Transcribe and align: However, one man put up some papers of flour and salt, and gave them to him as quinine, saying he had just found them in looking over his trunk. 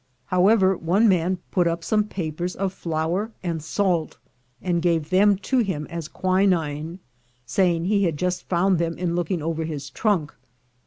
However, 0.25 0.75
one 0.75 1.07
man 1.07 1.37
put 1.51 1.67
up 1.67 1.83
some 1.83 2.05
papers 2.05 2.55
of 2.55 2.73
flour 2.73 3.29
and 3.43 3.61
salt, 3.61 4.17
and 4.59 4.81
gave 4.81 5.11
them 5.11 5.35
to 5.45 5.59
him 5.59 5.85
as 5.91 6.07
quinine, 6.07 6.97
saying 7.45 7.85
he 7.85 8.05
had 8.05 8.17
just 8.17 8.49
found 8.49 8.79
them 8.79 8.97
in 8.97 9.15
looking 9.15 9.43
over 9.43 9.63
his 9.63 9.91
trunk. 9.91 10.33